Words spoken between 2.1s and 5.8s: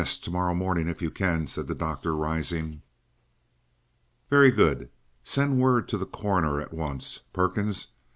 rising. "Very good. Send